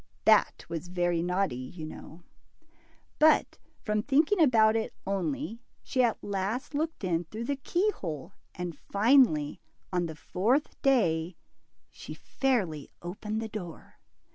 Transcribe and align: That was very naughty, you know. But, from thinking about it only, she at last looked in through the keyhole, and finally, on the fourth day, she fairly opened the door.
That 0.25 0.65
was 0.67 0.87
very 0.87 1.21
naughty, 1.21 1.55
you 1.55 1.85
know. 1.85 2.23
But, 3.19 3.59
from 3.83 4.01
thinking 4.01 4.41
about 4.41 4.75
it 4.75 4.95
only, 5.05 5.61
she 5.83 6.01
at 6.01 6.23
last 6.23 6.73
looked 6.73 7.03
in 7.03 7.25
through 7.25 7.43
the 7.43 7.55
keyhole, 7.55 8.33
and 8.55 8.75
finally, 8.75 9.61
on 9.93 10.07
the 10.07 10.15
fourth 10.15 10.81
day, 10.81 11.37
she 11.91 12.15
fairly 12.15 12.89
opened 13.03 13.43
the 13.43 13.47
door. 13.47 13.99